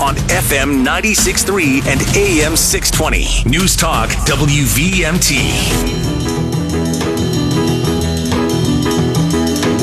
[0.00, 3.48] on FM 96.3 and AM 620.
[3.50, 5.36] News Talk WVMT.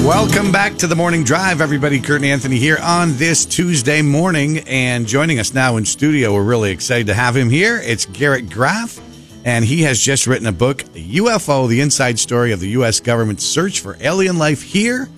[0.03, 1.99] Welcome back to the morning drive, everybody.
[1.99, 4.59] Kurt and Anthony here on this Tuesday morning.
[4.67, 7.79] And joining us now in studio, we're really excited to have him here.
[7.83, 8.99] It's Garrett Graff,
[9.45, 12.99] and he has just written a book, UFO The Inside Story of the U.S.
[12.99, 15.09] Government's Search for Alien Life Here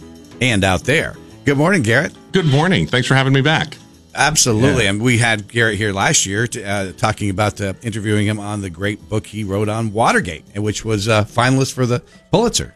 [0.42, 1.16] and Out There.
[1.46, 2.14] Good morning, Garrett.
[2.34, 2.86] Good morning.
[2.86, 3.78] Thanks for having me back.
[4.16, 4.84] Absolutely.
[4.84, 4.90] Yeah.
[4.92, 8.62] And we had Garrett here last year to, uh, talking about uh, interviewing him on
[8.62, 12.76] the great book he wrote on Watergate, which was a finalist for the Pulitzer.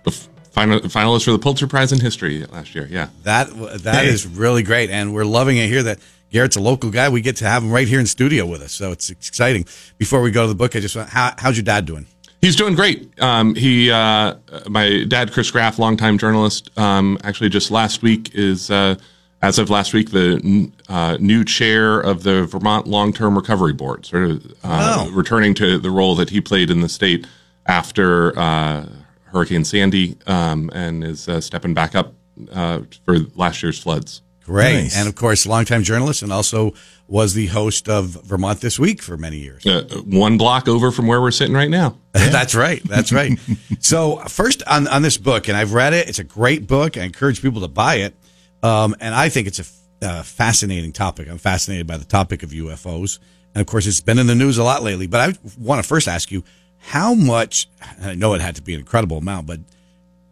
[0.52, 2.88] Final, finalist for the Pulitzer Prize in History last year.
[2.90, 3.50] Yeah, that
[3.84, 4.08] that hey.
[4.08, 5.82] is really great, and we're loving it here.
[5.82, 6.00] That
[6.32, 7.10] Garrett's a local guy.
[7.10, 9.66] We get to have him right here in studio with us, so it's exciting.
[9.98, 12.06] Before we go to the book, I just want how, how's your dad doing?
[12.42, 13.18] He's doing great.
[13.22, 14.36] Um, he, uh,
[14.68, 18.96] my dad, Chris Graff, longtime journalist, um, actually just last week is, uh,
[19.44, 24.06] as of last week, the uh, new chair of the Vermont Long Term Recovery Board,
[24.06, 25.12] sort of uh, oh.
[25.12, 27.28] returning to the role that he played in the state
[27.66, 28.88] after uh,
[29.26, 32.14] Hurricane Sandy um, and is uh, stepping back up
[32.54, 34.22] uh, for last year's floods.
[34.46, 34.84] Great.
[34.84, 34.98] Nice.
[34.98, 36.74] And of course, longtime journalist and also
[37.10, 39.66] was the host of Vermont This Week for many years.
[39.66, 41.98] Uh, one block over from where we're sitting right now.
[42.14, 42.82] That's right.
[42.86, 43.38] That's right.
[43.80, 46.98] so, first on, on this book, and I've read it, it's a great book.
[46.98, 48.16] I encourage people to buy it.
[48.64, 49.60] Um, and I think it's
[50.02, 51.30] a fascinating topic.
[51.30, 53.20] I'm fascinated by the topic of UFOs.
[53.54, 55.08] And of course, it's been in the news a lot lately.
[55.08, 56.44] But I want to first ask you
[56.80, 57.70] how much,
[58.02, 59.60] I know it had to be an incredible amount, but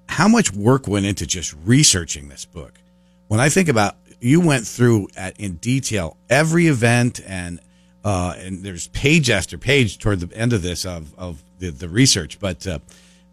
[0.09, 2.73] how much work went into just researching this book?
[3.27, 7.59] When I think about you went through at, in detail every event and
[8.03, 11.87] uh, and there's page after page toward the end of this of, of the, the
[11.87, 12.79] research, but uh,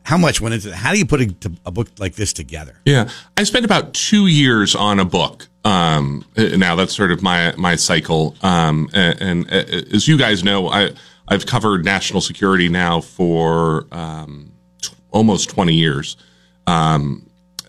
[0.09, 1.34] how much went into How do you put a,
[1.67, 2.81] a, book like this together?
[2.87, 5.48] Yeah, I spent about two years on a book.
[5.67, 8.34] Um, now that's sort of my my cycle.
[8.41, 10.92] Um, and, and, uh, as you guys know, I
[11.29, 16.17] I've covered national security now for um, t- almost 20 years.
[16.67, 17.29] Um,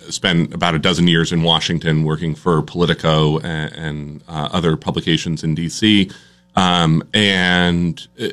[0.09, 5.43] spent about a dozen years in Washington working for Politico and, and uh, other publications
[5.43, 6.09] in DC,
[6.55, 8.29] um, and uh,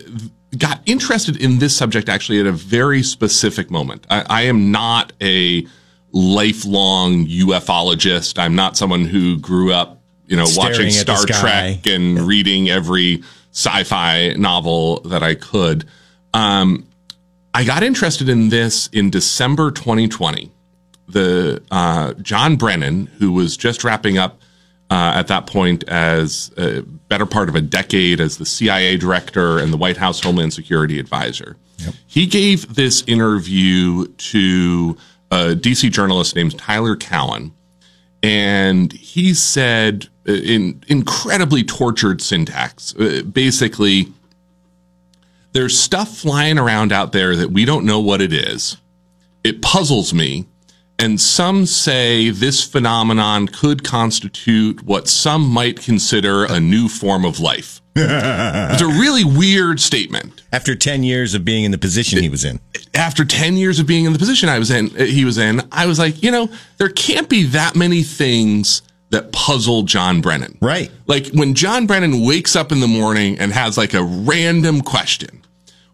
[0.58, 4.06] got interested in this subject actually at a very specific moment.
[4.10, 5.66] I, I am not a
[6.12, 8.38] lifelong ufologist.
[8.38, 13.22] I'm not someone who grew up, you know, Staring watching Star Trek and reading every
[13.52, 15.86] sci-fi novel that I could.
[16.34, 16.86] Um,
[17.54, 20.52] I got interested in this in December 2020.
[21.08, 24.40] The uh, John Brennan, who was just wrapping up
[24.90, 29.58] uh, at that point as a better part of a decade as the CIA director
[29.58, 31.94] and the White House Homeland Security advisor, yep.
[32.06, 34.96] he gave this interview to
[35.30, 37.52] a DC journalist named Tyler Cowen,
[38.22, 42.94] and he said in incredibly tortured syntax.
[42.96, 44.12] Uh, basically,
[45.52, 48.76] there's stuff flying around out there that we don't know what it is.
[49.44, 50.46] It puzzles me.
[50.98, 57.38] And some say this phenomenon could constitute what some might consider a new form of
[57.38, 57.82] life.
[57.96, 60.42] it's a really weird statement.
[60.52, 62.60] After 10 years of being in the position he was in.
[62.94, 65.62] After 10 years of being in the position I was in, uh, he was in,
[65.72, 66.48] I was like, you know,
[66.78, 70.58] there can't be that many things that puzzle John Brennan.
[70.60, 70.90] Right.
[71.06, 75.35] Like when John Brennan wakes up in the morning and has like a random question.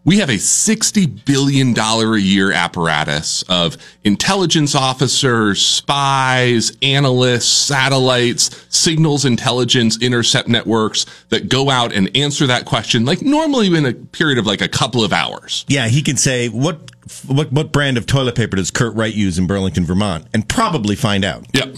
[0.04, 9.24] We have a $60 billion a year apparatus of intelligence officers, spies, analysts, satellites, signals
[9.24, 14.38] intelligence, intercept networks that go out and answer that question, like normally in a period
[14.38, 15.64] of like a couple of hours.
[15.68, 16.90] Yeah, he can say, what,
[17.28, 20.26] what, what brand of toilet paper does Kurt Wright use in Burlington, Vermont?
[20.34, 21.46] And probably find out.
[21.54, 21.76] Yep.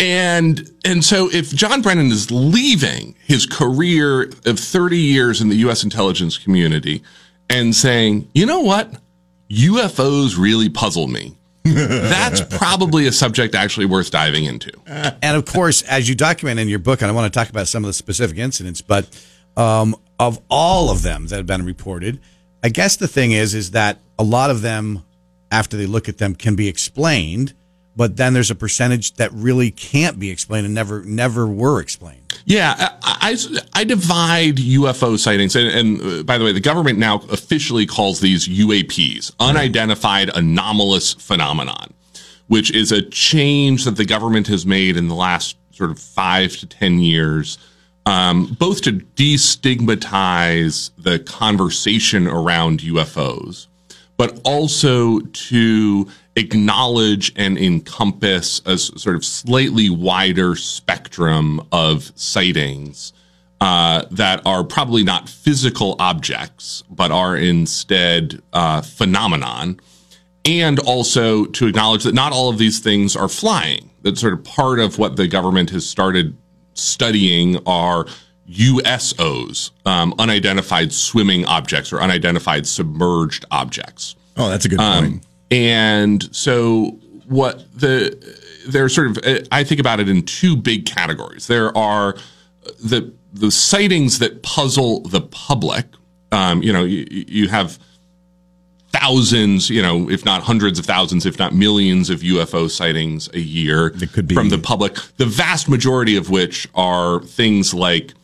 [0.00, 5.56] And and so if John Brennan is leaving his career of 30 years in the
[5.56, 7.02] US intelligence community
[7.50, 8.92] and saying, "You know what?
[9.50, 14.72] UFOs really puzzle me." That's probably a subject actually worth diving into.
[14.86, 17.68] And of course, as you document in your book, and I want to talk about
[17.68, 19.06] some of the specific incidents, but
[19.56, 22.20] um, of all of them that have been reported,
[22.62, 25.04] I guess the thing is, is that a lot of them,
[25.50, 27.54] after they look at them, can be explained
[27.98, 32.22] but then there's a percentage that really can't be explained and never never were explained.
[32.44, 37.00] Yeah, I, I, I divide UFO sightings, and, and, uh, by the way, the government
[37.00, 41.92] now officially calls these UAPs, unidentified anomalous phenomenon,
[42.46, 46.56] which is a change that the government has made in the last sort of five
[46.58, 47.58] to ten years.
[48.06, 53.66] Um, both to destigmatize the conversation around UFOs,
[54.16, 63.12] but also to acknowledge and encompass a sort of slightly wider spectrum of sightings
[63.60, 69.80] uh, that are probably not physical objects, but are instead uh, phenomenon.
[70.44, 73.90] And also to acknowledge that not all of these things are flying.
[74.02, 76.36] That sort of part of what the government has started
[76.74, 78.06] studying are
[78.48, 84.14] USOs, um, unidentified swimming objects or unidentified submerged objects.
[84.36, 85.26] Oh, that's a good point.
[85.50, 88.16] And so what the
[88.66, 91.46] there's sort of I think about it in two big categories.
[91.46, 92.16] There are
[92.82, 95.86] the the sightings that puzzle the public.
[96.32, 97.78] Um, you know, you, you have
[98.90, 103.40] thousands, you know, if not hundreds of thousands, if not millions of UFO sightings a
[103.40, 104.96] year could be- from the public.
[105.16, 108.14] The vast majority of which are things like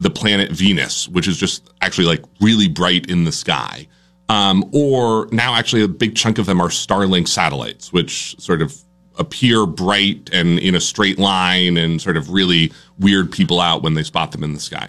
[0.00, 3.86] the planet Venus, which is just actually like really bright in the sky.
[4.28, 8.74] Um, or now actually a big chunk of them are Starlink satellites, which sort of
[9.18, 13.94] appear bright and in a straight line and sort of really weird people out when
[13.94, 14.88] they spot them in the sky.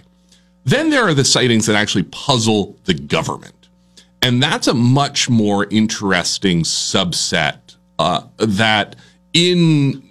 [0.64, 3.68] Then there are the sightings that actually puzzle the government.
[4.22, 8.96] And that's a much more interesting subset uh, that,
[9.34, 10.02] in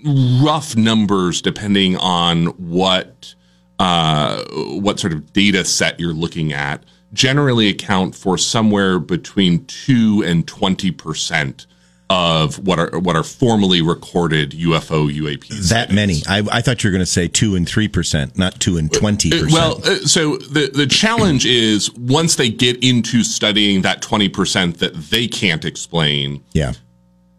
[0.43, 3.35] rough numbers, depending on what
[3.79, 10.23] uh, what sort of data set you're looking at, generally account for somewhere between two
[10.25, 11.67] and twenty percent
[12.13, 15.49] of what are what are formally recorded UFO UAP.
[15.49, 15.95] That sightings.
[15.95, 16.23] many.
[16.29, 18.93] I, I thought you were going to say two and three percent, not two and
[18.93, 19.53] twenty percent.
[19.53, 24.79] Well, uh, so the the challenge is once they get into studying that twenty percent
[24.81, 26.75] that they can't explain, yeah.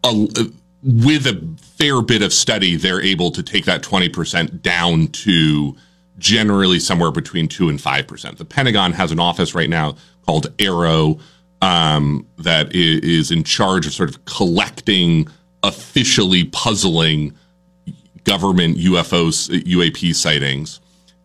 [0.02, 0.44] a, uh,
[0.82, 5.76] with a fair bit of study, they're able to take that twenty percent down to
[6.18, 8.38] generally somewhere between two and five percent.
[8.38, 9.96] The Pentagon has an office right now
[10.26, 11.20] called AARO
[11.62, 15.28] um, that is in charge of sort of collecting
[15.62, 17.34] officially puzzling
[18.24, 20.80] government UFOs, UAP sightings,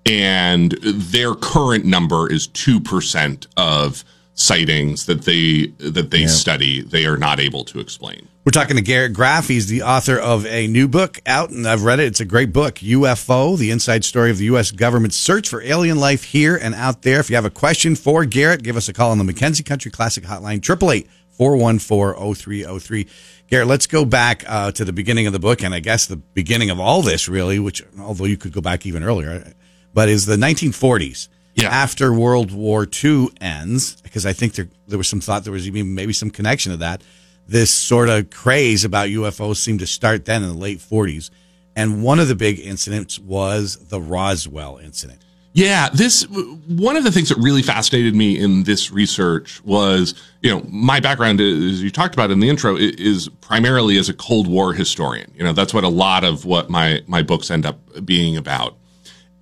[0.06, 4.04] and their current number is two percent of
[4.40, 6.82] sightings that they that they study.
[6.82, 8.28] They are not able to explain.
[8.46, 9.48] We're talking to Garrett Graff.
[9.48, 12.06] He's the author of a new book out, and I've read it.
[12.06, 14.72] It's a great book, UFO, the inside story of the U.S.
[14.72, 17.20] government's search for alien life here and out there.
[17.20, 19.92] If you have a question for Garrett, give us a call on the McKenzie Country
[19.92, 23.08] Classic Hotline, 888 414 0303.
[23.50, 26.18] Garrett, let's go back uh, to the beginning of the book, and I guess the
[26.18, 29.54] beginning of all this, really, which, although you could go back even earlier,
[29.94, 31.28] but is the 1940s.
[31.56, 31.70] Yeah.
[31.70, 35.68] After World War II ends, because I think there there was some thought there was
[35.68, 37.04] even maybe some connection to that.
[37.48, 41.32] This sort of craze about UFOs seemed to start then in the late 40s,
[41.76, 45.24] and one of the big incidents was the Roswell incident.
[45.54, 50.52] Yeah, this one of the things that really fascinated me in this research was, you
[50.52, 54.48] know, my background as you talked about in the intro is primarily as a Cold
[54.48, 55.32] War historian.
[55.36, 58.78] You know, that's what a lot of what my my books end up being about.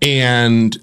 [0.02, 0.78] And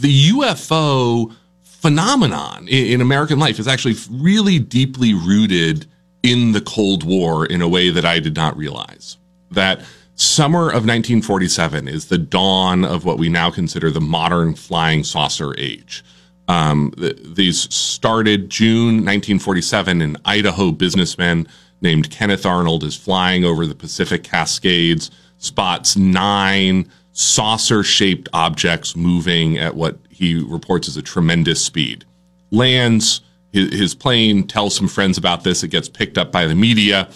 [0.00, 5.86] the UFO phenomenon in, in American life is actually really deeply rooted
[6.22, 9.16] in the Cold War in a way that I did not realize.
[9.50, 9.80] That
[10.14, 15.54] summer of 1947 is the dawn of what we now consider the modern flying saucer
[15.56, 16.04] age.
[16.46, 20.72] Um, th- these started June 1947 in Idaho.
[20.72, 21.46] Businessman
[21.80, 29.58] named Kenneth Arnold is flying over the Pacific Cascades, spots nine saucer shaped objects moving
[29.58, 32.04] at what he reports as a tremendous speed.
[32.50, 33.20] Lands
[33.52, 35.62] his, his plane, tells some friends about this.
[35.62, 37.10] It gets picked up by the media.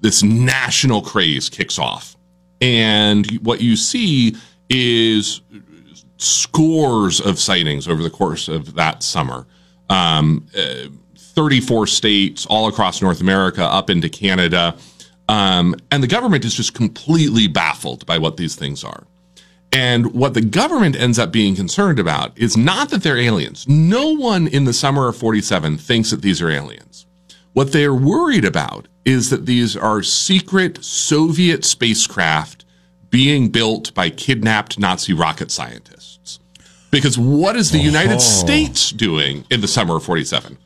[0.00, 2.16] This national craze kicks off.
[2.60, 4.36] And what you see
[4.68, 5.40] is
[6.18, 9.46] scores of sightings over the course of that summer.
[9.88, 14.76] Um, uh, 34 states all across North America, up into Canada.
[15.28, 19.06] Um, and the government is just completely baffled by what these things are.
[19.72, 23.68] And what the government ends up being concerned about is not that they're aliens.
[23.68, 27.06] No one in the summer of 47 thinks that these are aliens.
[27.52, 32.64] What they're worried about is that these are secret Soviet spacecraft
[33.10, 36.38] being built by kidnapped Nazi rocket scientists.
[36.90, 37.82] Because what is the oh.
[37.82, 40.58] United States doing in the summer of 47?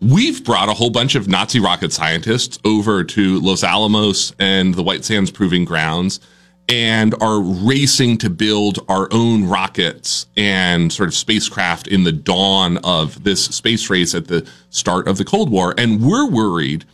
[0.00, 4.82] We've brought a whole bunch of Nazi rocket scientists over to Los Alamos and the
[4.82, 6.20] White Sands Proving Grounds
[6.68, 12.78] and are racing to build our own rockets and sort of spacecraft in the dawn
[12.78, 15.74] of this space race at the start of the Cold War.
[15.76, 16.84] And we're worried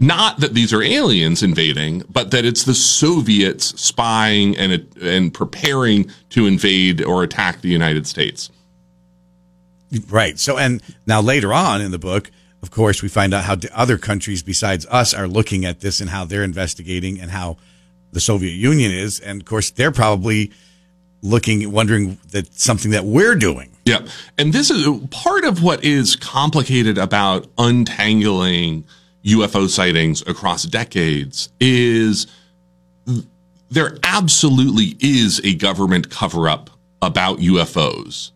[0.00, 6.10] not that these are aliens invading, but that it's the Soviets spying and, and preparing
[6.30, 8.50] to invade or attack the United States.
[10.08, 10.38] Right.
[10.38, 12.30] So, and now later on in the book,
[12.62, 16.10] of course, we find out how other countries besides us are looking at this and
[16.10, 17.56] how they're investigating and how
[18.12, 19.20] the Soviet Union is.
[19.20, 20.50] And of course, they're probably
[21.22, 23.70] looking, wondering that something that we're doing.
[23.84, 24.06] Yeah.
[24.36, 28.84] And this is part of what is complicated about untangling
[29.24, 32.26] UFO sightings across decades is
[33.70, 36.70] there absolutely is a government cover up
[37.02, 38.32] about UFOs.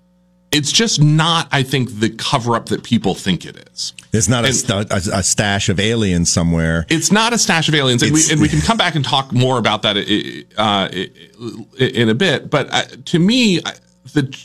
[0.52, 3.94] It's just not, I think, the cover up that people think it is.
[4.12, 6.84] It's not a, st- a, a stash of aliens somewhere.
[6.90, 9.32] It's not a stash of aliens, and we, and we can come back and talk
[9.32, 9.96] more about that
[10.58, 10.88] uh,
[11.78, 12.50] in a bit.
[12.50, 13.60] But uh, to me,
[14.12, 14.36] the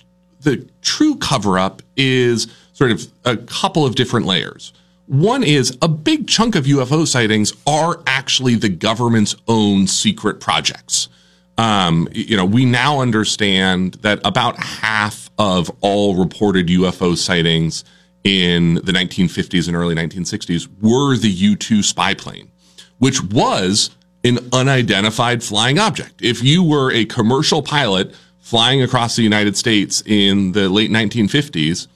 [0.42, 4.72] the true cover up is sort of a couple of different layers.
[5.08, 11.10] One is a big chunk of UFO sightings are actually the government's own secret projects.
[11.58, 17.84] Um, you know, we now understand that about half of all reported UFO sightings
[18.24, 22.52] in the 1950s and early 1960s were the U 2 spy plane,
[22.98, 23.92] which was
[24.24, 26.22] an unidentified flying object.
[26.22, 31.88] If you were a commercial pilot flying across the United States in the late 1950s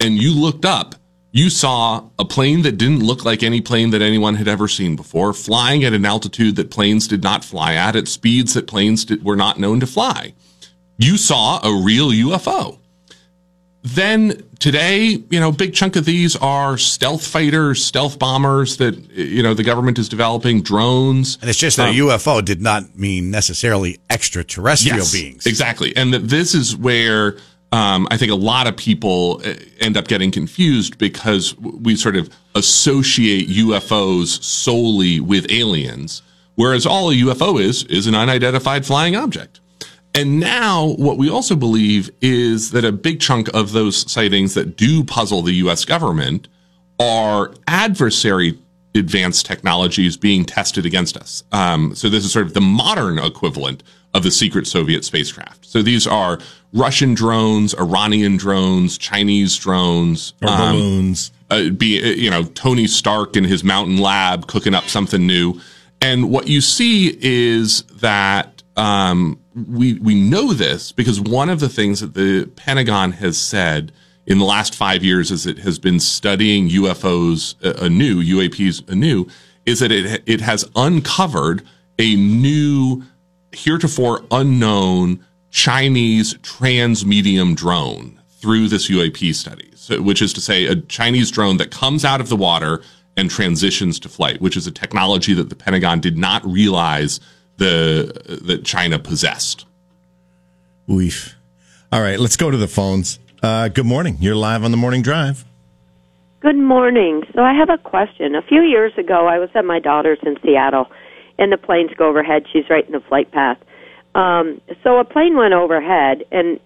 [0.00, 0.96] and you looked up,
[1.32, 4.96] you saw a plane that didn't look like any plane that anyone had ever seen
[4.96, 9.04] before, flying at an altitude that planes did not fly at, at speeds that planes
[9.04, 10.34] did, were not known to fly.
[10.98, 12.79] You saw a real UFO.
[13.82, 19.42] Then today, you know, big chunk of these are stealth fighters, stealth bombers that, you
[19.42, 21.38] know, the government is developing, drones.
[21.40, 25.46] And it's just that um, a UFO did not mean necessarily extraterrestrial yes, beings.
[25.46, 25.96] Exactly.
[25.96, 27.38] And that this is where
[27.72, 32.16] um, I think a lot of people uh, end up getting confused because we sort
[32.16, 36.22] of associate UFOs solely with aliens,
[36.56, 39.59] whereas all a UFO is is an unidentified flying object.
[40.14, 44.76] And now, what we also believe is that a big chunk of those sightings that
[44.76, 46.48] do puzzle the US government
[46.98, 48.58] are adversary
[48.94, 51.44] advanced technologies being tested against us.
[51.52, 55.64] Um, so, this is sort of the modern equivalent of the secret Soviet spacecraft.
[55.64, 56.40] So, these are
[56.72, 61.32] Russian drones, Iranian drones, Chinese drones, or um, balloons.
[61.50, 65.60] Uh, be uh, you know Tony Stark in his mountain lab cooking up something new,
[66.00, 71.68] and what you see is that um, we we know this because one of the
[71.68, 73.92] things that the Pentagon has said
[74.26, 79.26] in the last five years as it has been studying UFOs uh, anew, UAPs anew,
[79.66, 81.62] is that it it has uncovered
[81.98, 83.02] a new,
[83.52, 90.76] heretofore unknown Chinese transmedium drone through this UAP study, so, which is to say, a
[90.76, 92.82] Chinese drone that comes out of the water
[93.16, 97.20] and transitions to flight, which is a technology that the Pentagon did not realize
[97.60, 99.66] the that China possessed.
[100.90, 101.36] Oof.
[101.92, 103.20] All right, let's go to the phones.
[103.42, 104.16] Uh, good morning.
[104.20, 105.44] You're live on the morning drive.
[106.40, 107.22] Good morning.
[107.34, 108.34] So I have a question.
[108.34, 110.90] A few years ago, I was at my daughter's in Seattle,
[111.38, 112.46] and the planes go overhead.
[112.52, 113.58] She's right in the flight path
[114.14, 116.58] um, so a plane went overhead, and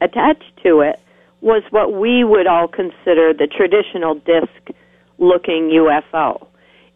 [0.00, 1.00] attached to it
[1.40, 6.46] was what we would all consider the traditional disc-looking UFO.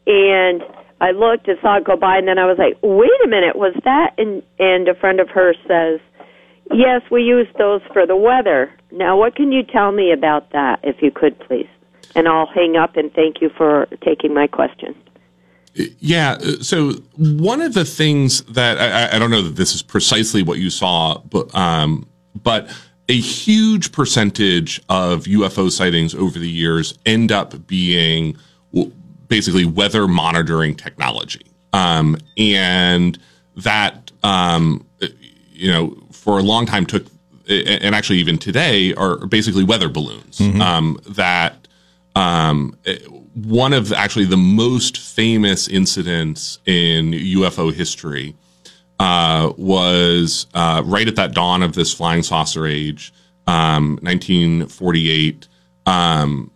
[0.07, 0.63] And
[1.01, 3.57] I looked and saw it go by, and then I was like, "Wait a minute,
[3.57, 6.01] was that?" And and a friend of hers says,
[6.73, 10.81] "Yes, we use those for the weather." Now, what can you tell me about that,
[10.83, 11.69] if you could, please?
[12.15, 14.95] And I'll hang up and thank you for taking my question.
[16.01, 16.39] Yeah.
[16.41, 20.43] Uh, so one of the things that I, I, don't know that this is precisely
[20.43, 22.09] what you saw, but um,
[22.43, 22.69] but
[23.09, 28.37] a huge percentage of UFO sightings over the years end up being
[29.29, 33.19] basically weather monitoring technology, um, and
[33.57, 34.87] that um,
[35.51, 37.07] you know for a long time took,
[37.49, 40.61] and actually even today are basically weather balloons mm-hmm.
[40.61, 41.69] Um, that
[42.15, 42.77] um,
[43.35, 48.35] one of actually the most famous incidents in UFO history
[48.99, 53.13] uh, was uh, right at that dawn of this flying saucer age,
[53.47, 55.47] um, 1948.
[55.87, 56.51] Um,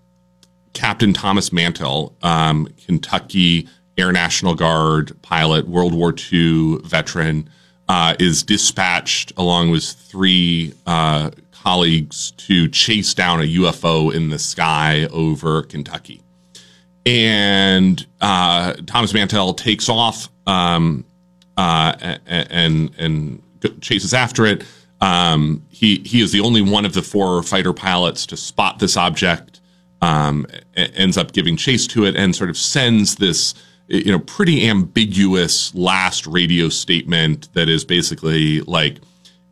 [0.73, 7.49] Captain Thomas Mantell, um, Kentucky Air National Guard pilot, World War II veteran,
[7.89, 14.39] uh, is dispatched along with three uh, colleagues to chase down a UFO in the
[14.39, 16.23] sky over Kentucky
[17.05, 21.05] and uh, Thomas Mantell takes off um,
[21.57, 21.95] uh,
[22.27, 23.43] and and
[23.81, 24.65] chases after it.
[25.01, 28.97] Um, he he is the only one of the four fighter pilots to spot this
[28.97, 29.52] object.
[30.03, 33.55] Um, ends up giving chase to it and sort of sends this
[33.87, 38.99] you know pretty ambiguous last radio statement that is basically like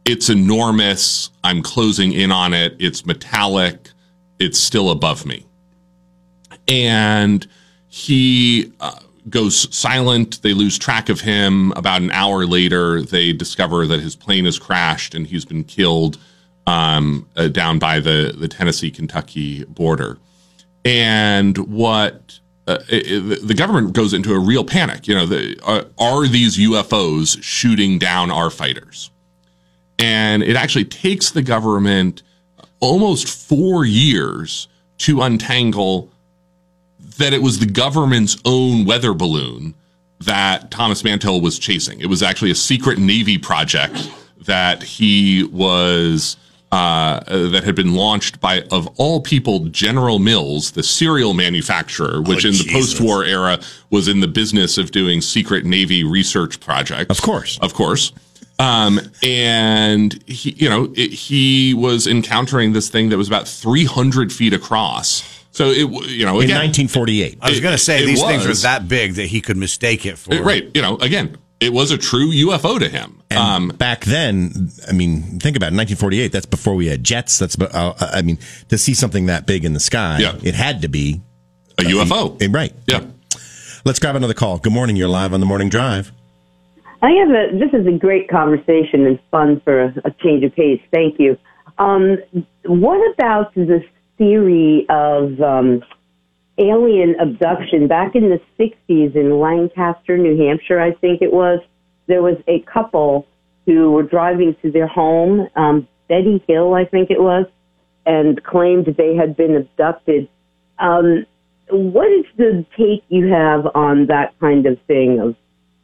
[0.05, 1.31] it's enormous.
[1.45, 2.75] I'm closing in on it.
[2.79, 3.91] It's metallic.
[4.41, 5.47] It's still above me
[6.71, 7.47] and
[7.89, 10.41] he uh, goes silent.
[10.43, 11.73] They lose track of him.
[11.73, 16.19] About an hour later, they discover that his plane has crashed and he's been killed
[16.67, 20.19] um, uh, down by the, the Tennessee Kentucky border.
[20.85, 25.09] And what uh, it, the government goes into a real panic.
[25.09, 29.11] You know, the, uh, are these UFOs shooting down our fighters?
[29.99, 32.23] And it actually takes the government
[32.81, 34.69] almost four years
[34.99, 36.11] to untangle
[37.19, 39.75] that it was the government's own weather balloon
[40.21, 42.01] that Thomas Mantell was chasing.
[42.01, 44.11] It was actually a secret Navy project
[44.47, 46.37] that he was
[46.73, 52.45] uh, that had been launched by, of all people, General Mills, the cereal manufacturer, which
[52.45, 53.59] Oh, in the post-war era
[53.91, 57.11] was in the business of doing secret Navy research projects.
[57.11, 57.59] Of course.
[57.61, 58.13] of course.
[58.61, 64.33] Um, and he, you know, it, he was encountering this thing that was about 300
[64.33, 65.23] feet across.
[65.51, 66.41] So it, w- you know,
[71.61, 71.69] in again, 1948.
[71.69, 71.69] I was It- going to say it these things were was.
[71.69, 71.69] that big that he could mistake it for.
[71.69, 73.23] it- right, you know, again, it was a true UFO to him.
[73.31, 76.33] And Um, back then, I mean, think about it, 1948.
[76.33, 77.39] That's before we had jets.
[77.39, 78.39] That's, uh, I mean,
[78.69, 80.35] to see something that big in the sky, Yeah.
[80.43, 81.21] it had to be
[81.79, 82.37] a UFO.
[82.41, 82.73] eh, right.
[82.87, 83.01] Yeah.
[83.85, 84.59] Let's grab another call.
[84.59, 84.97] Good morning.
[84.97, 86.13] You're live on the morning drive.
[87.03, 87.59] I have a.
[87.59, 90.81] This is a great conversation and fun for a, a change of pace.
[90.93, 91.39] Thank you.
[91.79, 92.19] Um,
[92.67, 93.83] what about this
[94.19, 95.83] theory of um,
[96.61, 97.89] alien abduction?
[97.89, 101.61] Back in the '60s in Lancaster, New Hampshire, I think it was.
[102.07, 103.27] There was a couple
[103.67, 107.47] who were driving to their home, um, Betty Hill, I think it was,
[108.05, 110.29] and claimed they had been abducted.
[110.79, 111.27] Um,
[111.69, 115.37] what is the take you have on that kind of thing of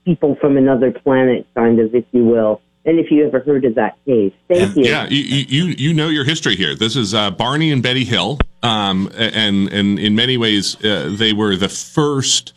[0.07, 2.63] people from another planet, kind of, if you will.
[2.87, 4.85] And if you ever heard of that case, thank you.
[4.85, 6.77] Yeah, you, you you know your history here.
[6.77, 11.33] This is uh, Barney and Betty Hill, um, and and in many ways uh, they
[11.33, 12.53] were the first,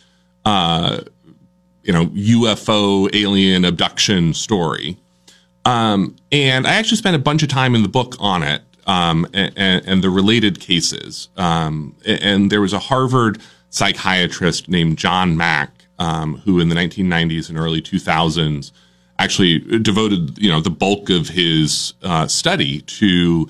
[0.45, 0.99] uh,
[1.81, 4.97] you know, UFO alien abduction story.
[5.65, 9.27] Um, and I actually spent a bunch of time in the book on it um,
[9.33, 11.29] and, and the related cases.
[11.37, 13.41] Um, and there was a Harvard
[13.71, 18.71] psychiatrist named John Mack um, who, in the 1990s and early 2000s,
[19.19, 23.47] actually devoted you know the bulk of his uh, study to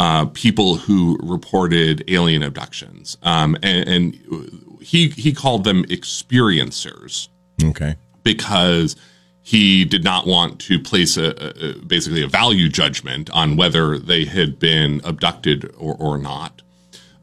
[0.00, 7.28] uh, people who reported alien abductions, um, and, and he he called them experiencers
[7.62, 7.96] Okay.
[8.22, 8.96] because
[9.42, 14.24] he did not want to place a, a basically a value judgment on whether they
[14.24, 16.62] had been abducted or, or not.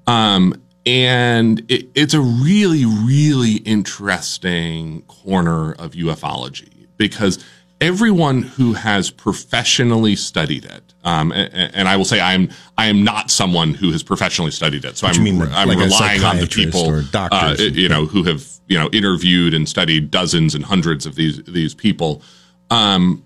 [0.06, 7.44] Um, and it, it's a really, really interesting corner of ufology because
[7.82, 12.88] everyone who has professionally studied it, um, and, and I will say I am I
[12.88, 16.38] am not someone who has professionally studied it, so I'm mean, I'm like relying on
[16.38, 17.60] the people, doctors?
[17.60, 21.44] uh, you know, who have you know interviewed and studied dozens and hundreds of these
[21.44, 22.22] these people,
[22.70, 23.24] um,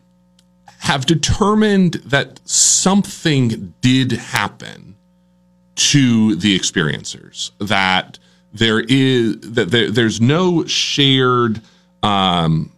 [0.79, 4.95] have determined that something did happen
[5.75, 7.51] to the experiencers.
[7.59, 8.19] That
[8.53, 11.61] there is that there, there's no shared
[12.03, 12.70] um,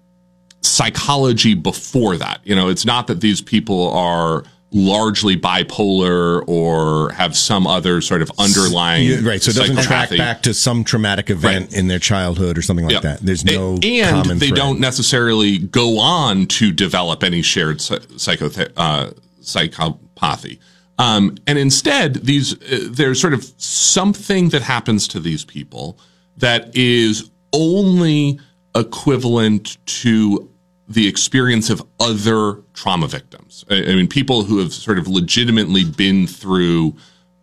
[0.63, 2.41] psychology before that.
[2.43, 4.43] You know, it's not that these people are
[4.75, 9.39] largely bipolar or have some other sort of underlying Yeah, right.
[9.39, 11.77] So it doesn't track back to some traumatic event Right.
[11.77, 13.19] in their childhood or something like that.
[13.19, 14.57] There's no and common they thread.
[14.57, 20.57] don't necessarily go on to develop any shared psy- psycho uh, psychopathy.
[20.97, 25.99] Um, and instead, these uh, there's sort of something that happens to these people
[26.37, 28.39] that is only
[28.75, 30.49] equivalent to
[30.87, 33.63] the experience of other trauma victims.
[33.69, 36.95] I, I mean, people who have sort of legitimately been through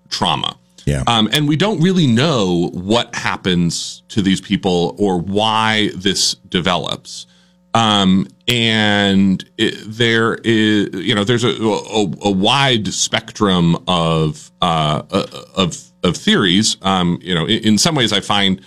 [0.08, 0.58] trauma.
[0.86, 1.04] Yeah.
[1.06, 7.26] Um, and we don't really know what happens to these people or why this develops.
[7.72, 15.02] Um, and it, there is, you know, there's a, a, a wide spectrum of, uh,
[15.54, 16.76] of, of theories.
[16.82, 18.60] Um, you know, in, in some ways I find,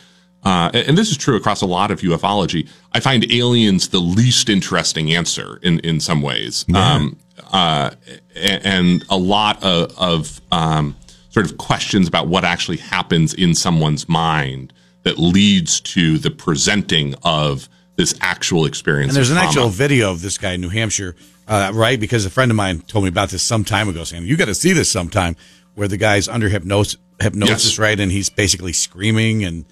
[0.46, 2.68] uh, and this is true across a lot of ufology.
[2.92, 6.66] I find aliens the least interesting answer in, in some ways.
[6.74, 7.18] Um,
[7.52, 7.92] uh,
[8.36, 10.96] and a lot of, of um,
[11.30, 17.16] sort of questions about what actually happens in someone's mind that leads to the presenting
[17.24, 19.12] of this actual experience.
[19.12, 19.50] And there's an trauma.
[19.50, 21.16] actual video of this guy in New Hampshire,
[21.48, 22.00] uh, right?
[22.00, 24.46] Because a friend of mine told me about this some time ago, saying you got
[24.46, 25.36] to see this sometime,
[25.76, 27.80] where the guy's under hypnosis, hypnosis, Yes.
[27.80, 29.66] right, and he's basically screaming and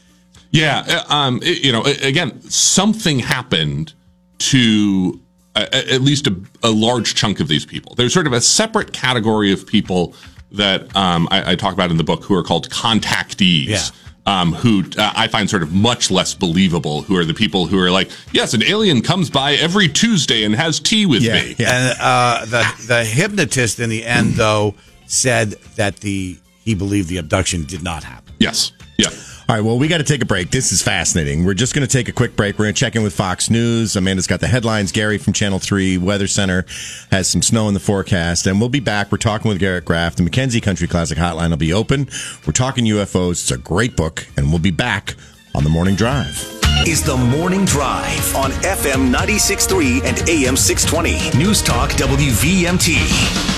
[0.52, 3.94] Yeah, uh, um, it- you know, again, something happened
[4.40, 5.20] to
[5.56, 7.94] uh, at least a, a large chunk of these people.
[7.96, 10.14] There's sort of a separate category of people
[10.54, 13.68] that um, I, I talk about in the book who are called contactees.
[13.68, 13.82] Yeah.
[14.26, 17.80] um, who uh, I find sort of much less believable, who are the people who
[17.80, 21.56] are like, yes, an alien comes by every Tuesday and has tea with Yeah, me.
[21.58, 21.72] yeah.
[21.90, 24.76] And uh, the the hypnotist in the end, though,
[25.08, 28.34] said that the he believed the abduction did not happen.
[28.40, 28.72] Yes.
[28.98, 29.10] Yeah.
[29.50, 30.50] All right, well, we got to take a break.
[30.50, 31.44] This is fascinating.
[31.44, 32.58] We're just going to take a quick break.
[32.58, 33.96] We're going to check in with Fox News.
[33.96, 34.92] Amanda's got the headlines.
[34.94, 36.66] Gary from Channel 3 Weather Center
[37.12, 38.48] has some snow in the forecast.
[38.48, 39.12] And we'll be back.
[39.12, 40.16] We're talking with Garrett Graff.
[40.16, 42.08] The McKenzie Country Classic Hotline will be open.
[42.46, 43.32] We're talking UFOs.
[43.32, 44.26] It's a great book.
[44.38, 45.16] And we'll be back
[45.54, 46.48] on the morning drive.
[46.88, 51.38] Is the morning drive on FM 96.3 and AM 620.
[51.38, 53.51] News Talk WVMT.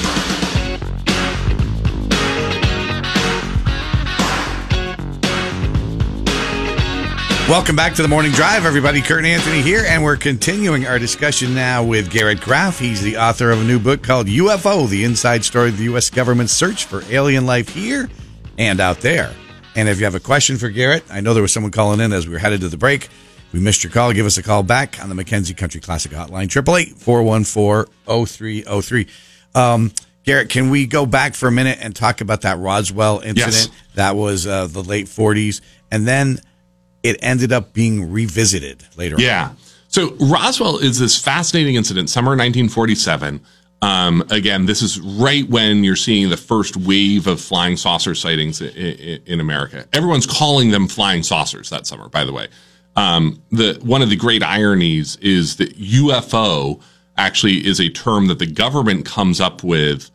[7.53, 8.99] Welcome back to the Morning Drive, everybody.
[8.99, 12.79] Kurt Anthony here, and we're continuing our discussion now with Garrett Graff.
[12.79, 16.09] He's the author of a new book called UFO: The Inside Story of the U.S.
[16.09, 18.09] Government's Search for Alien Life Here
[18.57, 19.31] and Out There.
[19.75, 22.11] And if you have a question for Garrett, I know there was someone calling in
[22.11, 23.09] as we were headed to the break.
[23.51, 24.11] We missed your call.
[24.13, 29.07] Give us a call back on the McKenzie Country Classic Hotline, 888-414-0303.
[29.53, 29.91] Um,
[30.23, 33.53] Garrett, can we go back for a minute and talk about that Roswell incident?
[33.53, 33.69] Yes.
[33.93, 35.61] That was uh, the late 40s.
[35.91, 36.39] And then
[37.03, 39.21] it ended up being revisited later on.
[39.21, 39.53] Yeah.
[39.89, 43.41] So Roswell is this fascinating incident, summer 1947.
[43.83, 48.61] Um, again, this is right when you're seeing the first wave of flying saucer sightings
[48.61, 49.85] in, in America.
[49.91, 52.47] Everyone's calling them flying saucers that summer, by the way.
[52.95, 56.81] Um, the one of the great ironies is that UFO
[57.17, 60.09] actually is a term that the government comes up with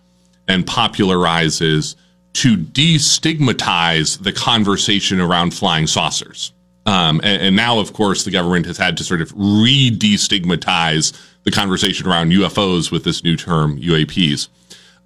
[0.48, 1.94] and popularizes
[2.35, 6.53] to destigmatize the conversation around flying saucers.
[6.87, 11.19] Um, and, and now, of course, the government has had to sort of re destigmatize
[11.45, 14.49] the conversation around UFOs with this new term, UAPs.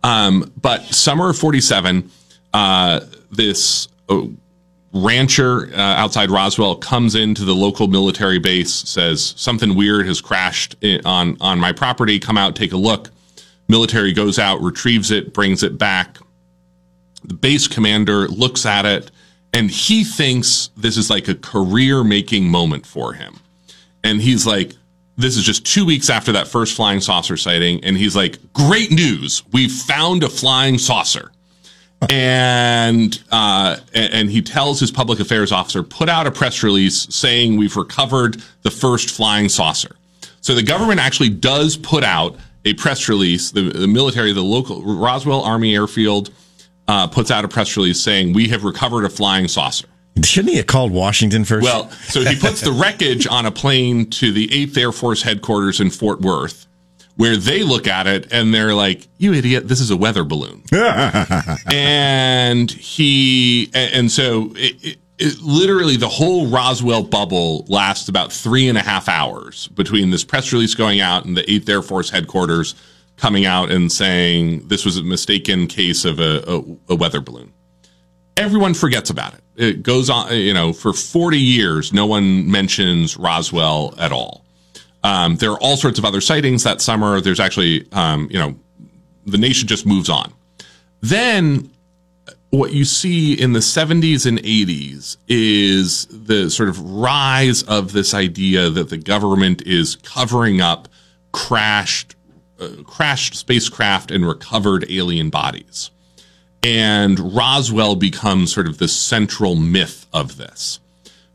[0.02, 2.10] Um, but summer of 47,
[2.52, 4.22] uh, this uh,
[4.92, 10.76] rancher uh, outside Roswell comes into the local military base, says something weird has crashed
[11.04, 12.18] on, on my property.
[12.18, 13.10] Come out, take a look.
[13.68, 16.18] Military goes out, retrieves it, brings it back.
[17.24, 19.10] The base commander looks at it
[19.52, 23.40] and he thinks this is like a career making moment for him.
[24.02, 24.72] And he's like,
[25.16, 27.84] this is just two weeks after that first flying saucer sighting.
[27.84, 29.42] And he's like, great news.
[29.52, 31.30] We've found a flying saucer.
[32.10, 37.56] and, uh, and he tells his public affairs officer, put out a press release saying
[37.56, 39.94] we've recovered the first flying saucer.
[40.40, 43.52] So the government actually does put out a press release.
[43.52, 46.30] The, the military, the local Roswell Army Airfield,
[46.92, 49.86] uh, puts out a press release saying we have recovered a flying saucer.
[50.22, 51.64] Shouldn't he have called Washington first?
[51.64, 55.80] Well, so he puts the wreckage on a plane to the 8th Air Force headquarters
[55.80, 56.66] in Fort Worth,
[57.16, 59.68] where they look at it and they're like, "You idiot!
[59.68, 60.64] This is a weather balloon."
[61.66, 68.68] and he, and, so it, it, it, literally the whole Roswell bubble lasts about three
[68.68, 72.10] and a half hours between this press release going out and the 8th Air Force
[72.10, 72.74] headquarters
[73.22, 77.52] coming out and saying this was a mistaken case of a, a, a weather balloon
[78.36, 79.40] everyone forgets about it.
[79.56, 84.44] It goes on, you know, for 40 years, no one mentions Roswell at all.
[85.04, 87.20] Um, there are all sorts of other sightings that summer.
[87.20, 88.56] There's actually, um, you know,
[89.26, 90.32] the nation just moves on.
[91.00, 91.70] Then
[92.50, 98.14] what you see in the 70s and 80s is the sort of rise of this
[98.14, 100.88] idea that the government is covering up
[101.32, 102.14] crashed,
[102.62, 105.90] uh, crashed spacecraft and recovered alien bodies
[106.62, 110.78] and Roswell becomes sort of the central myth of this.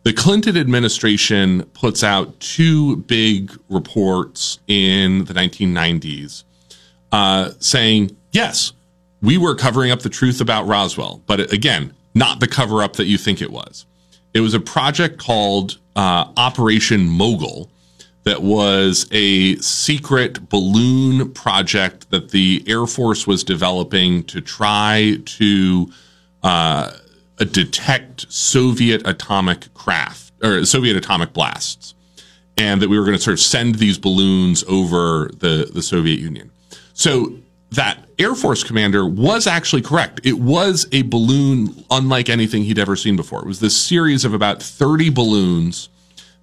[0.04, 6.44] The Clinton administration puts out two big reports in the 1990s
[7.12, 8.72] uh, saying, yes,
[9.22, 13.06] we were covering up the truth about Roswell, but again, not the cover up that
[13.06, 13.86] you think it was.
[14.34, 17.70] It was a project called uh, Operation Mogul
[18.28, 25.90] that was a secret balloon project that the Air Force was developing to try to
[26.44, 26.92] uh,
[27.38, 31.94] detect Soviet atomic craft or Soviet atomic blasts,
[32.58, 36.20] and that we were going to sort of send these balloons over the, the Soviet
[36.20, 36.52] Union.
[36.94, 37.32] So
[37.72, 40.20] that Air Force commander was actually correct.
[40.26, 43.40] It was a balloon unlike anything he'd ever seen before.
[43.40, 45.88] It was this series of about 30 balloons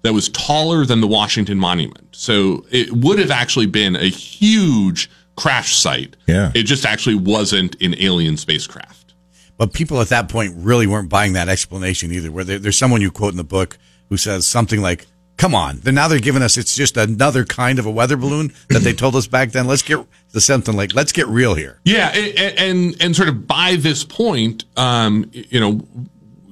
[0.05, 2.07] that was taller than the Washington Monument.
[2.11, 6.15] So it would have actually been a huge crash site.
[6.27, 6.51] Yeah.
[6.53, 9.15] It just actually wasn't an alien spacecraft.
[9.57, 12.31] But people at that point really weren't buying that explanation either.
[12.31, 15.79] Where there, there's someone you quote in the book who says something like, "Come on,
[15.79, 18.93] then now they're giving us it's just another kind of a weather balloon that they
[18.93, 19.65] told us back then.
[19.65, 23.47] Let's get to something like let's get real here." Yeah, and and, and sort of
[23.47, 25.81] by this point, um, you know,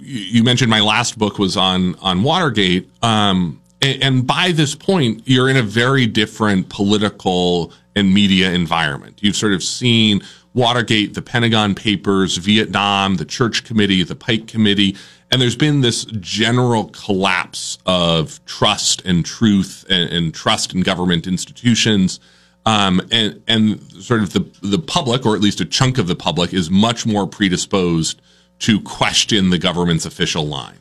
[0.04, 5.24] you mentioned my last book was on on Watergate, um, and, and by this point,
[5.26, 9.20] you're in a very different political and media environment.
[9.22, 10.22] You've sort of seen
[10.54, 14.96] Watergate, the Pentagon Papers, Vietnam, the Church Committee, the Pike Committee,
[15.32, 21.28] and there's been this general collapse of trust and truth and, and trust in government
[21.28, 22.20] institutions.
[22.66, 26.16] Um, and and sort of the the public, or at least a chunk of the
[26.16, 28.22] public, is much more predisposed
[28.64, 30.80] to question the government's official line.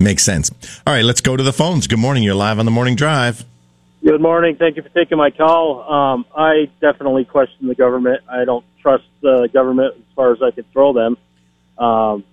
[0.00, 0.50] Makes sense.
[0.84, 1.86] All right, let's go to the phones.
[1.86, 2.24] Good morning.
[2.24, 3.44] You're live on the morning drive.
[4.04, 4.56] Good morning.
[4.56, 5.90] Thank you for taking my call.
[5.90, 8.22] Um, I definitely question the government.
[8.28, 11.16] I don't trust the government as far as I can throw them.
[11.78, 12.24] Um,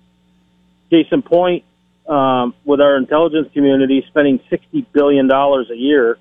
[0.90, 1.64] case in point,
[2.08, 6.18] um, with our intelligence community spending $60 billion a year,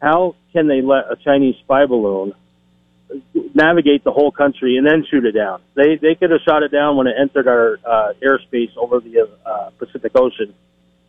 [0.00, 2.34] how can they let a Chinese spy balloon
[3.54, 5.60] navigate the whole country and then shoot it down?
[5.74, 9.28] They, they could have shot it down when it entered our uh, airspace over the
[9.44, 10.54] uh, Pacific Ocean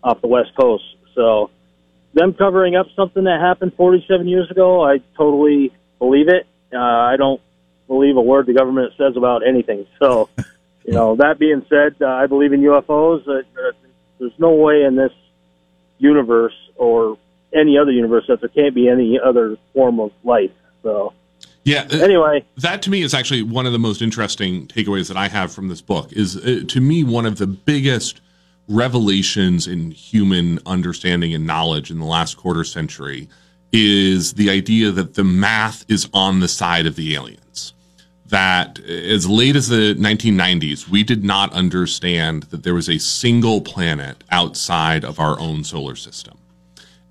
[0.04, 0.84] off the West Coast.
[1.16, 1.50] So,
[2.14, 6.48] them covering up something that happened 47 years ago, I totally believe it.
[6.74, 7.42] Uh, I don't
[7.88, 9.86] believe a word the government says about anything.
[10.00, 10.30] So,
[10.86, 13.28] you know, that being said, uh, I believe in UFOs.
[13.28, 13.44] Uh,
[14.20, 15.12] there's no way in this
[15.98, 17.18] universe or
[17.54, 20.52] any other universe that there can't be any other form of life.
[20.84, 21.14] So,
[21.66, 21.88] yeah.
[21.92, 25.28] uh, anyway, that to me is actually one of the most interesting takeaways that I
[25.28, 26.14] have from this book.
[26.14, 28.22] Is uh, to me one of the biggest
[28.68, 33.28] revelations in human understanding and knowledge in the last quarter century
[33.72, 37.74] is the idea that the math is on the side of the aliens.
[38.28, 43.62] That as late as the 1990s, we did not understand that there was a single
[43.62, 46.38] planet outside of our own solar system.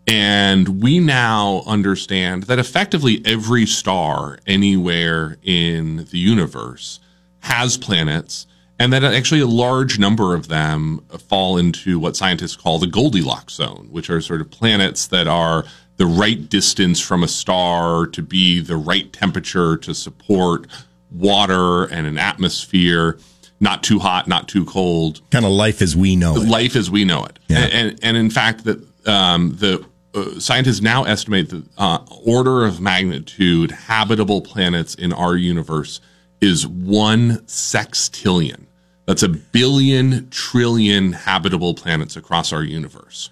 [0.06, 7.00] And we now understand that effectively every star anywhere in the universe
[7.40, 8.46] has planets
[8.78, 13.54] and that actually a large number of them fall into what scientists call the Goldilocks
[13.54, 15.64] zone, which are sort of planets that are
[15.96, 20.66] the right distance from a star to be the right temperature to support
[21.12, 23.16] water and an atmosphere,
[23.60, 25.20] not too hot, not too cold.
[25.30, 26.48] Kind of life as we know it.
[26.48, 27.38] Life as we know it.
[27.48, 27.58] Yeah.
[27.58, 32.64] And, and, and in fact, that um, the uh, scientists now estimate the uh, order
[32.64, 36.00] of magnitude habitable planets in our universe
[36.40, 38.66] is one sextillion.
[39.06, 43.30] That's a billion trillion habitable planets across our universe.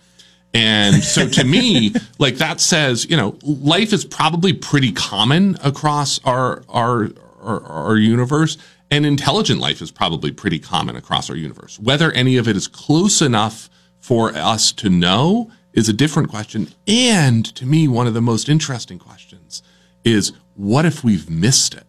[0.54, 6.20] And so to me, like that says, you know, life is probably pretty common across
[6.24, 7.08] our, our,
[7.40, 8.58] our, our universe
[8.90, 11.78] and intelligent life is probably pretty common across our universe.
[11.78, 16.68] Whether any of it is close enough for us to know is a different question.
[16.86, 19.62] And to me, one of the most interesting questions
[20.04, 21.86] is what if we've missed it?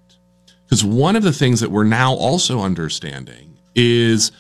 [0.66, 4.32] Because one of the things that we're now also understanding is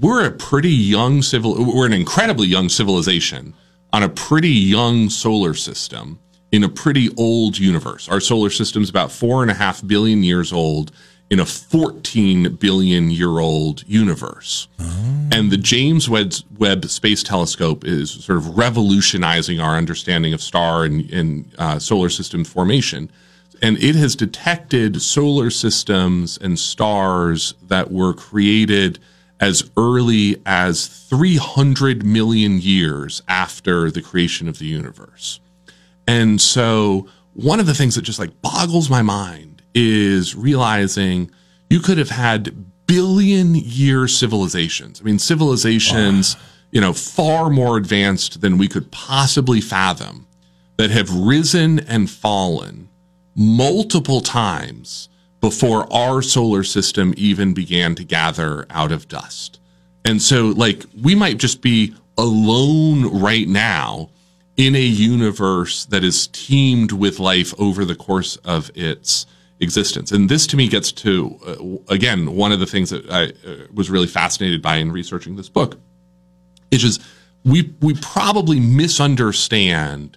[0.00, 3.54] we're a pretty young civil, we're an incredibly young civilization
[3.92, 6.18] on a pretty young solar system
[6.52, 8.08] in a pretty old universe.
[8.08, 10.92] Our solar system's about four and a half billion years old
[11.30, 14.68] in a 14 billion year old universe.
[15.32, 20.84] And the James Webb, Webb Space Telescope is sort of revolutionizing our understanding of star
[20.84, 23.10] and, and uh, solar system formation.
[23.62, 28.98] And it has detected solar systems and stars that were created
[29.38, 35.40] as early as 300 million years after the creation of the universe.
[36.06, 41.30] And so one of the things that just like boggles my mind is realizing
[41.68, 45.00] you could have had billion year civilizations.
[45.00, 46.36] I mean, civilizations,
[46.72, 50.26] you know, far more advanced than we could possibly fathom
[50.76, 52.88] that have risen and fallen
[53.36, 55.08] multiple times
[55.40, 59.60] before our solar system even began to gather out of dust.
[60.04, 64.10] And so, like, we might just be alone right now
[64.56, 69.26] in a universe that is teemed with life over the course of its
[69.60, 70.10] existence.
[70.12, 73.66] And this to me gets to, uh, again, one of the things that I uh,
[73.72, 75.78] was really fascinated by in researching this book,
[76.70, 77.02] is just
[77.44, 80.16] we, we probably misunderstand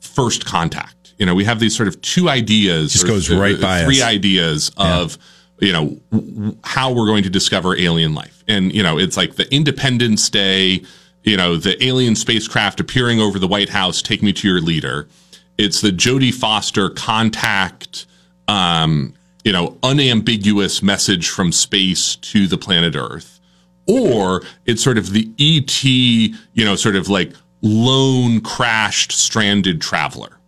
[0.00, 1.14] first contact.
[1.18, 4.00] You know, we have these sort of two ideas, Just goes th- right by three
[4.00, 4.08] us.
[4.08, 5.16] ideas of,
[5.60, 8.42] you know, w- how we're going to discover alien life.
[8.48, 10.82] And, you know, it's like the Independence Day,
[11.22, 15.08] you know, the alien spacecraft appearing over the White House, take me to your leader.
[15.56, 18.06] It's the Jodie Foster contact,
[18.48, 23.40] um, you know, unambiguous message from space to the planet Earth.
[23.86, 30.38] Or it's sort of the ET, you know, sort of like lone crashed stranded traveler.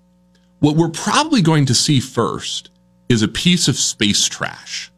[0.60, 2.70] What we're probably going to see first
[3.08, 4.90] is a piece of space trash.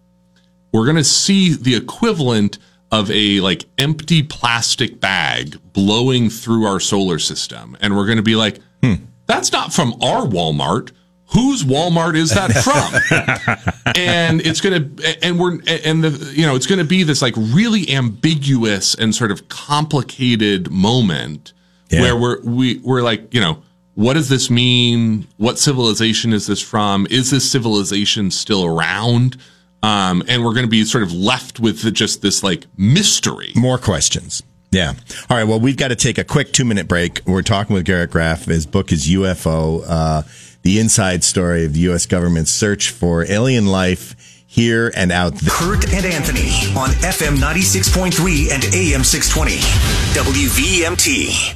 [0.72, 2.58] We're going to see the equivalent
[2.90, 7.76] of a like empty plastic bag blowing through our solar system.
[7.80, 8.94] And we're going to be like, hmm,
[9.26, 10.92] that's not from our Walmart.
[11.32, 12.52] Whose Walmart is that
[13.82, 13.92] from?
[13.94, 17.20] and it's going to, and we're, and the, you know, it's going to be this
[17.20, 21.52] like really ambiguous and sort of complicated moment
[21.90, 22.00] yeah.
[22.00, 23.62] where we're, we, we're like, you know,
[23.94, 25.26] what does this mean?
[25.38, 27.06] What civilization is this from?
[27.10, 29.36] Is this civilization still around?
[29.82, 33.52] Um, and we're going to be sort of left with just this like mystery.
[33.54, 34.42] More questions.
[34.70, 34.94] Yeah.
[35.30, 35.44] All right.
[35.44, 37.22] Well, we've got to take a quick two minute break.
[37.26, 38.44] We're talking with Garrett Graff.
[38.44, 40.22] His book is UFO, uh,
[40.62, 42.06] the inside story of the U.S.
[42.06, 44.14] government's search for alien life
[44.46, 45.50] here and out there.
[45.50, 49.56] Kurt and Anthony on FM 96.3 and AM 620.
[50.14, 51.54] WVMT.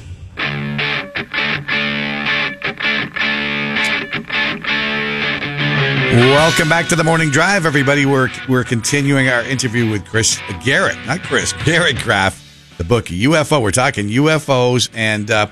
[6.13, 8.05] Welcome back to the morning drive, everybody.
[8.05, 13.61] We're we're continuing our interview with Chris Garrett, not Chris Garrett Graff, the book UFO.
[13.61, 15.47] We're talking UFOs, and uh,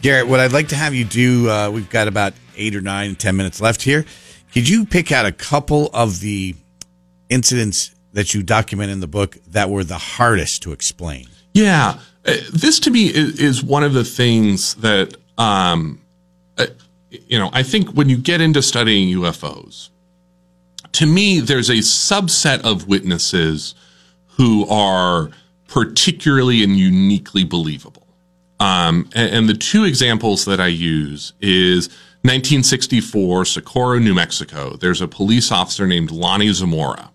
[0.00, 3.14] Garrett, what I'd like to have you do, uh, we've got about eight or nine,
[3.14, 4.04] ten minutes left here.
[4.52, 6.54] Could you pick out a couple of the
[7.28, 11.26] incidents that you document in the book that were the hardest to explain?
[11.54, 15.16] Yeah, uh, this to me is, one of the things that.
[15.38, 16.00] Um,
[16.58, 16.66] uh,
[17.10, 19.90] you know, I think when you get into studying UFOs,
[20.92, 23.74] to me, there's a subset of witnesses
[24.36, 25.30] who are
[25.68, 28.06] particularly and uniquely believable.
[28.60, 31.88] Um, and, and, the two examples that I use is
[32.22, 34.76] 1964, Socorro, New Mexico.
[34.76, 37.10] There's a police officer named Lonnie Zamora.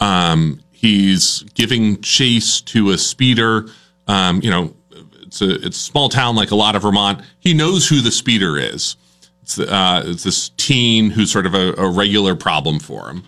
[0.00, 3.68] Um, he's giving chase to a speeder.
[4.08, 4.74] Um, you know,
[5.22, 7.22] it's a, it's a small town like a lot of Vermont.
[7.38, 8.96] He knows who the speeder is.
[9.42, 13.24] It's, uh, it's this teen who's sort of a, a regular problem for him.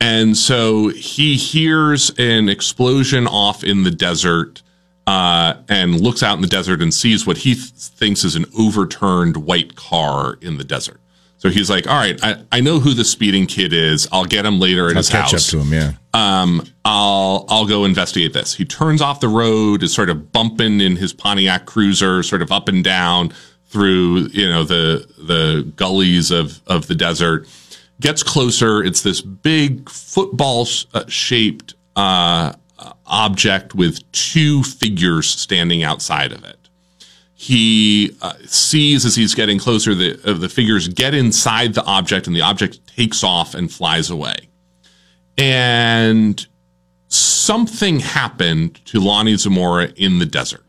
[0.00, 4.62] And so he hears an explosion off in the desert
[5.08, 8.44] uh, and looks out in the desert and sees what he th- thinks is an
[8.58, 11.00] overturned white car in the desert.
[11.38, 14.06] So he's like, all right, I, I know who the speeding kid is.
[14.12, 15.48] I'll get him later at I'll his catch house.
[15.48, 15.92] up to him, yeah.
[16.12, 18.54] Um, I'll I'll go investigate this.
[18.54, 22.52] He turns off the road, is sort of bumping in his Pontiac Cruiser, sort of
[22.52, 23.32] up and down,
[23.68, 27.46] through you know the the gullies of of the desert
[28.00, 32.52] gets closer it's this big football uh, shaped uh,
[33.06, 36.56] object with two figures standing outside of it.
[37.34, 42.26] He uh, sees as he's getting closer the uh, the figures get inside the object
[42.26, 44.48] and the object takes off and flies away.
[45.36, 46.44] And
[47.08, 50.64] something happened to Lonnie Zamora in the desert.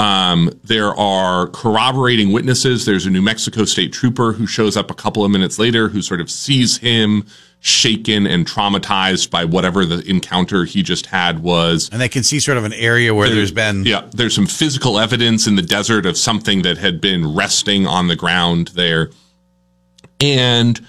[0.00, 2.86] Um, there are corroborating witnesses.
[2.86, 6.02] There's a New Mexico state trooper who shows up a couple of minutes later who
[6.02, 7.24] sort of sees him
[7.64, 11.88] shaken and traumatized by whatever the encounter he just had was.
[11.92, 13.84] And they can see sort of an area where there, has been.
[13.84, 18.08] Yeah, there's some physical evidence in the desert of something that had been resting on
[18.08, 19.10] the ground there.
[20.20, 20.84] And,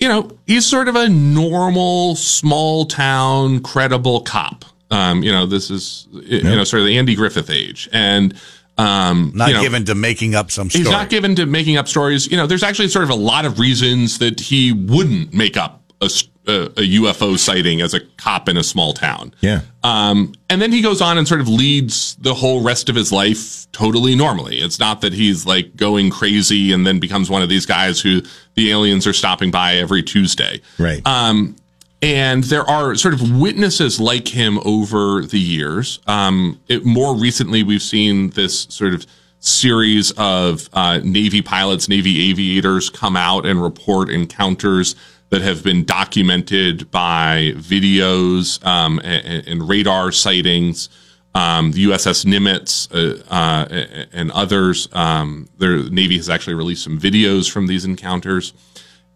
[0.00, 4.64] you know, he's sort of a normal, small town, credible cop.
[4.90, 8.38] Um, you know, this is you know sort of the Andy Griffith age, and
[8.76, 10.68] um, not you know, given to making up some.
[10.68, 10.84] Story.
[10.84, 12.30] He's not given to making up stories.
[12.30, 15.82] You know, there's actually sort of a lot of reasons that he wouldn't make up
[16.00, 16.10] a,
[16.46, 19.34] a, a UFO sighting as a cop in a small town.
[19.40, 19.60] Yeah.
[19.82, 23.12] Um, and then he goes on and sort of leads the whole rest of his
[23.12, 24.58] life totally normally.
[24.58, 28.22] It's not that he's like going crazy and then becomes one of these guys who
[28.54, 30.60] the aliens are stopping by every Tuesday.
[30.78, 31.06] Right.
[31.06, 31.56] Um,
[32.04, 36.00] and there are sort of witnesses like him over the years.
[36.06, 39.06] Um, it, more recently, we've seen this sort of
[39.38, 44.96] series of uh, Navy pilots, Navy aviators come out and report encounters
[45.30, 50.90] that have been documented by videos um, and, and, radar sightings.
[51.34, 54.88] Um, the USS Nimitz uh, uh, and others.
[54.92, 58.52] Um, the Navy has actually released some videos from these encounters.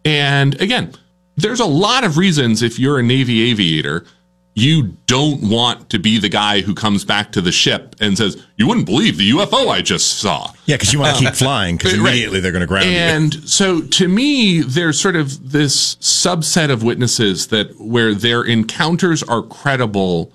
[0.06, 0.94] And again,
[1.38, 4.04] there's a lot of reasons if you're a Navy aviator,
[4.58, 8.44] you don't want to be the guy who comes back to the ship and says,
[8.56, 11.76] "You wouldn't believe the UFO I just saw." Yeah, because you want to keep flying
[11.76, 12.42] because immediately right.
[12.42, 13.40] they're going to ground and you.
[13.40, 19.22] And so, to me, there's sort of this subset of witnesses that where their encounters
[19.22, 20.32] are credible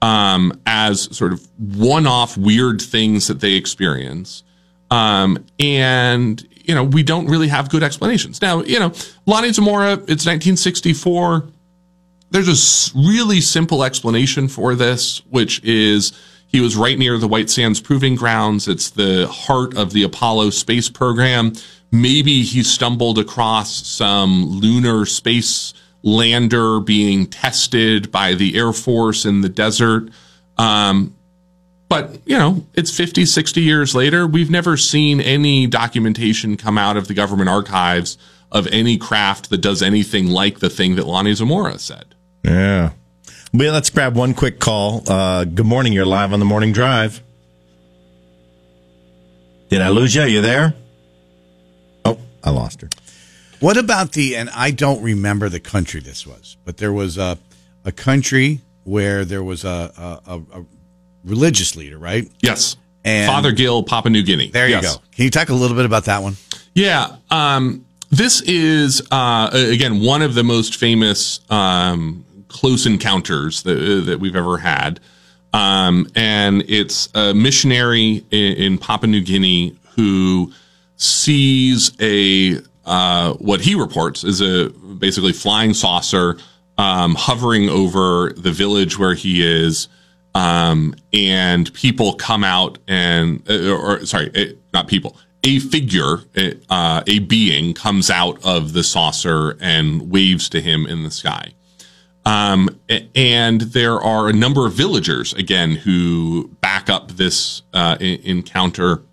[0.00, 4.42] um, as sort of one-off weird things that they experience,
[4.90, 8.42] um, and you know, we don't really have good explanations.
[8.42, 8.92] Now, you know,
[9.24, 11.48] Lonnie Zamora, it's 1964.
[12.30, 16.12] There's a really simple explanation for this, which is
[16.48, 18.66] he was right near the White Sands Proving Grounds.
[18.66, 21.52] It's the heart of the Apollo space program.
[21.92, 29.40] Maybe he stumbled across some lunar space lander being tested by the Air Force in
[29.40, 30.10] the desert.
[30.58, 31.15] Um,
[31.88, 34.26] but, you know, it's 50, 60 years later.
[34.26, 38.18] We've never seen any documentation come out of the government archives
[38.50, 42.14] of any craft that does anything like the thing that Lonnie Zamora said.
[42.44, 42.92] Yeah.
[43.52, 45.02] Well, let's grab one quick call.
[45.08, 45.92] Uh, good morning.
[45.92, 47.22] You're live on the morning drive.
[49.68, 50.22] Did I lose you?
[50.22, 50.74] Are you there?
[52.04, 52.88] Oh, I lost her.
[53.60, 57.38] What about the, and I don't remember the country this was, but there was a,
[57.84, 60.64] a country where there was a, a, a, a
[61.26, 62.30] religious leader, right?
[62.40, 62.76] Yes.
[63.04, 64.50] And- Father Gill, Papua New Guinea.
[64.50, 64.94] There you go.
[65.12, 66.36] Can you talk a little bit about that one?
[66.74, 67.16] Yeah.
[67.30, 74.20] Um, this is, uh, again, one of the most famous um, close encounters that, that
[74.20, 75.00] we've ever had.
[75.52, 80.52] Um, and it's a missionary in, in Papua New Guinea who
[80.96, 84.68] sees a uh, what he reports is a
[84.98, 86.38] basically flying saucer
[86.78, 89.88] um, hovering over the village where he is,
[90.36, 95.16] um, and people come out and uh, or sorry, eh, not people.
[95.44, 96.18] A figure,
[96.68, 101.54] uh, a being, comes out of the saucer and waves to him in the sky.
[102.26, 102.80] Um,
[103.14, 109.04] and there are a number of villagers again who back up this uh, encounter.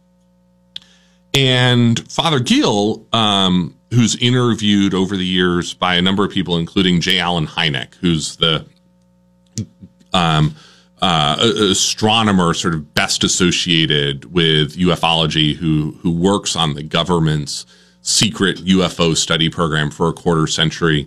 [1.36, 7.00] And Father Gill, um, who's interviewed over the years by a number of people, including
[7.00, 7.20] J.
[7.20, 8.66] Allen Hynek, who's the
[10.14, 10.56] um,
[11.04, 11.36] uh,
[11.70, 17.66] astronomer sort of best associated with ufology, who who works on the government's
[17.99, 21.06] secret UFO study program for a quarter century,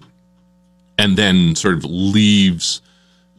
[0.98, 2.82] and then sort of leaves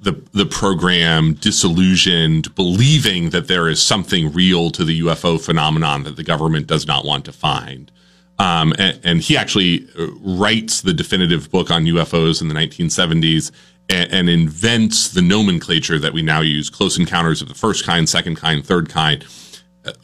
[0.01, 6.15] the the program disillusioned, believing that there is something real to the UFO phenomenon that
[6.15, 7.91] the government does not want to find.
[8.39, 13.51] Um, and, and he actually uh, writes the definitive book on UFOs in the 1970s
[13.89, 18.07] and, and invents the nomenclature that we now use: close encounters of the first kind,
[18.07, 19.25] second kind, third kind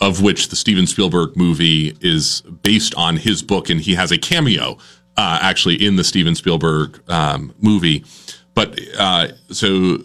[0.01, 4.17] of which the Steven Spielberg movie is based on his book, and he has a
[4.17, 4.77] cameo
[5.17, 8.03] uh, actually in the Steven Spielberg um, movie.
[8.53, 9.97] But uh, so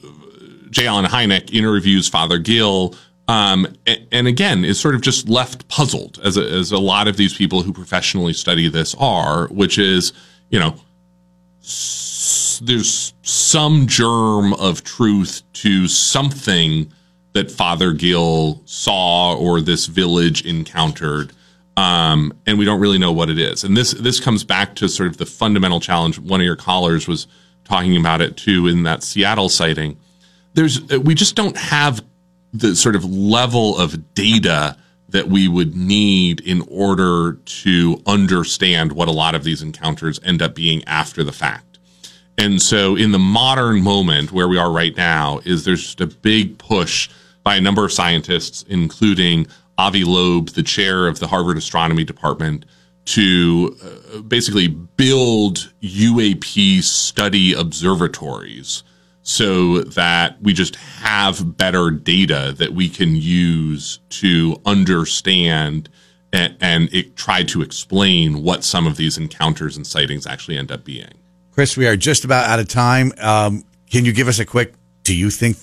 [0.70, 0.86] J.
[0.86, 2.94] Allen Hynek interviews Father Gill,
[3.26, 7.08] um, and, and again is sort of just left puzzled, as a, as a lot
[7.08, 10.12] of these people who professionally study this are, which is
[10.50, 10.74] you know
[12.62, 16.92] there's some germ of truth to something
[17.32, 21.32] that Father Gill saw or this village encountered.
[21.76, 23.62] Um, and we don't really know what it is.
[23.62, 26.18] And this this comes back to sort of the fundamental challenge.
[26.18, 27.28] One of your callers was
[27.64, 29.96] talking about it too in that Seattle sighting.
[30.54, 32.04] There's we just don't have
[32.52, 34.76] the sort of level of data
[35.08, 40.42] that we would need in order to understand what a lot of these encounters end
[40.42, 41.78] up being after the fact.
[42.36, 46.06] And so in the modern moment where we are right now is there's just a
[46.06, 47.08] big push
[47.42, 49.46] by a number of scientists, including
[49.78, 52.64] Avi Loeb, the chair of the Harvard Astronomy Department,
[53.06, 58.82] to uh, basically build UAP study observatories
[59.28, 65.90] so that we just have better data that we can use to understand
[66.32, 70.72] and, and it, try to explain what some of these encounters and sightings actually end
[70.72, 71.12] up being.
[71.52, 73.12] Chris, we are just about out of time.
[73.18, 74.72] Um, can you give us a quick?
[75.04, 75.58] Do you think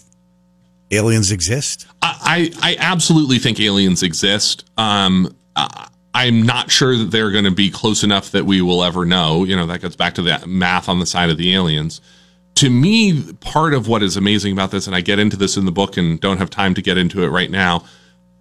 [0.91, 1.87] aliens exist?
[2.03, 4.69] I, I absolutely think aliens exist.
[4.77, 8.83] Um, I- I'm not sure that they're going to be close enough that we will
[8.83, 9.43] ever know.
[9.43, 11.99] You know, that gets back to that math on the side of the aliens.
[12.55, 15.65] To me, part of what is amazing about this, and I get into this in
[15.65, 17.83] the book and don't have time to get into it right now,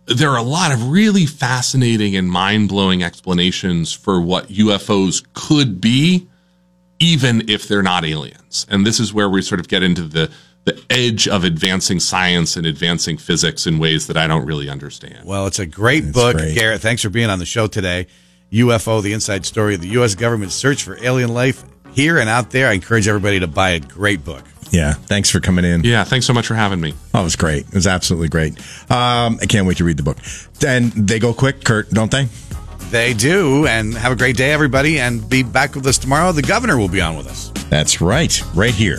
[0.07, 5.81] there are a lot of really fascinating and mind blowing explanations for what UFOs could
[5.81, 6.29] be,
[7.01, 8.67] even if they're not aliens.
[8.69, 10.31] And this is where we sort of get into the
[10.65, 15.27] the edge of advancing science and advancing physics in ways that I don't really understand.
[15.27, 16.55] Well, it's a great book, great.
[16.55, 16.81] Garrett.
[16.81, 18.07] Thanks for being on the show today.
[18.51, 20.15] UFO: The Inside Story of the U.S.
[20.15, 22.68] Government's Search for Alien Life here and out there.
[22.68, 24.45] I encourage everybody to buy a Great book.
[24.70, 24.95] Yeah.
[24.95, 25.84] Thanks for coming in.
[25.84, 26.95] Yeah, thanks so much for having me.
[27.14, 27.66] Oh, it was great.
[27.68, 28.59] It was absolutely great.
[28.90, 30.18] Um, I can't wait to read the book.
[30.66, 32.28] And they go quick, Kurt, don't they?
[32.90, 33.66] They do.
[33.66, 34.99] And have a great day, everybody.
[34.99, 36.32] And be back with us tomorrow.
[36.32, 37.51] The governor will be on with us.
[37.70, 38.42] That's right.
[38.55, 38.99] Right here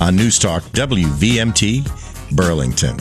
[0.00, 2.98] on News Talk WVMT Burlington.